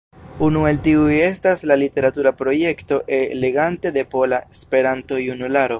[0.45, 5.67] Unu el tiuj estas la literatura projekto E-legante de Pola Esperanto-Junularo.